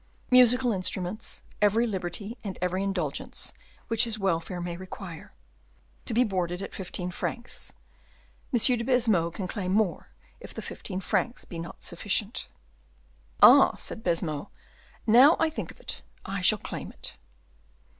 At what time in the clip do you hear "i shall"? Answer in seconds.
16.25-16.57